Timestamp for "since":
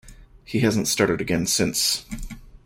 1.45-2.05